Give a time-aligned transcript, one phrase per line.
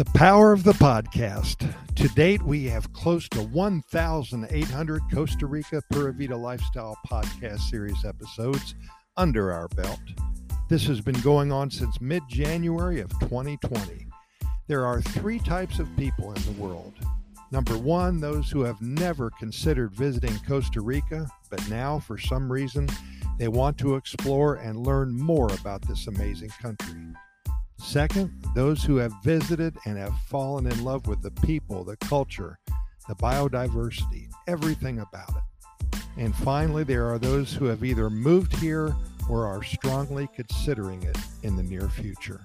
[0.00, 1.74] The power of the podcast.
[1.96, 8.74] To date, we have close to 1,800 Costa Rica Pura Vida Lifestyle podcast series episodes
[9.18, 10.00] under our belt.
[10.70, 14.06] This has been going on since mid January of 2020.
[14.68, 16.94] There are three types of people in the world.
[17.52, 22.88] Number one, those who have never considered visiting Costa Rica, but now, for some reason,
[23.36, 27.12] they want to explore and learn more about this amazing country.
[27.82, 32.58] Second, those who have visited and have fallen in love with the people, the culture,
[33.08, 35.98] the biodiversity, everything about it.
[36.16, 38.94] And finally, there are those who have either moved here
[39.28, 42.40] or are strongly considering it in the near future.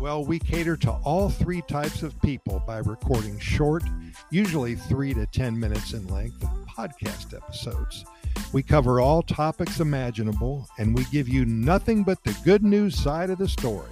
[0.00, 3.84] Well, we cater to all three types of people by recording short,
[4.30, 6.44] usually three to 10 minutes in length,
[6.76, 8.04] podcast episodes.
[8.52, 13.30] We cover all topics imaginable and we give you nothing but the good news side
[13.30, 13.90] of the story.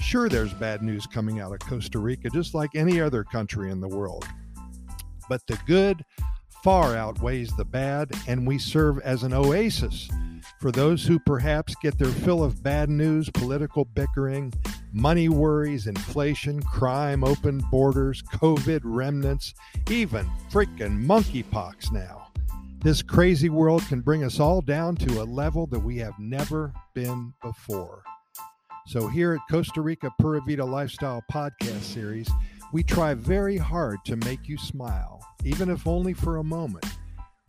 [0.00, 3.80] Sure, there's bad news coming out of Costa Rica, just like any other country in
[3.80, 4.26] the world.
[5.28, 6.04] But the good
[6.64, 10.08] far outweighs the bad, and we serve as an oasis
[10.60, 14.52] for those who perhaps get their fill of bad news, political bickering,
[14.92, 19.54] money worries, inflation, crime, open borders, COVID remnants,
[19.90, 22.28] even freaking monkeypox now.
[22.82, 26.72] This crazy world can bring us all down to a level that we have never
[26.94, 28.02] been before.
[28.86, 32.28] So, here at Costa Rica Pura Vida Lifestyle Podcast Series,
[32.72, 36.86] we try very hard to make you smile, even if only for a moment.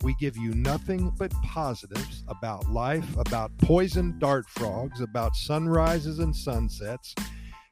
[0.02, 6.34] We give you nothing but positives about life, about poison dart frogs, about sunrises and
[6.34, 7.14] sunsets.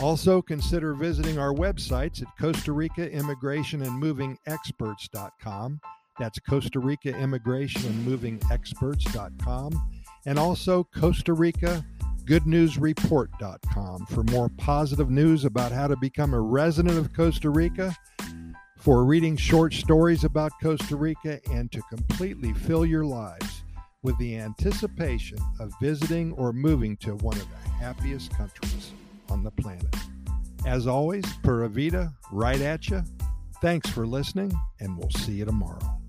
[0.01, 5.79] Also, consider visiting our websites at Costa Rica Immigration and Moving Experts.com.
[6.19, 9.89] That's Costa Rica Immigration and Moving Experts.com.
[10.25, 11.85] And also Costa Rica
[12.25, 17.95] GoodNewsReport.com for more positive news about how to become a resident of Costa Rica,
[18.77, 23.62] for reading short stories about Costa Rica, and to completely fill your lives
[24.03, 28.91] with the anticipation of visiting or moving to one of the happiest countries
[29.29, 29.95] on the planet.
[30.65, 33.01] As always, Pura Vida, right at you.
[33.61, 36.02] Thanks for listening, and we'll see you tomorrow.